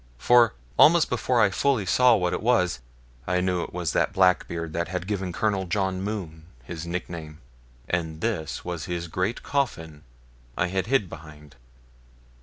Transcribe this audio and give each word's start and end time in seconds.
For, 0.17 0.55
almost 0.79 1.09
before 1.11 1.39
I 1.41 1.51
fully 1.51 1.85
saw 1.85 2.15
what 2.15 2.33
it 2.33 2.41
was, 2.41 2.79
I 3.27 3.39
knew 3.39 3.61
it 3.61 3.71
was 3.71 3.93
that 3.93 4.13
black 4.13 4.47
beard 4.47 4.73
which 4.73 4.87
had 4.89 5.05
given 5.05 5.31
Colonel 5.31 5.67
John 5.67 6.01
Mohune 6.03 6.45
his 6.63 6.87
nickname, 6.87 7.37
and 7.87 8.19
this 8.19 8.65
was 8.65 8.85
his 8.85 9.07
great 9.07 9.43
coffin 9.43 10.01
I 10.57 10.69
had 10.69 10.87
hid 10.87 11.07
behind. 11.07 11.55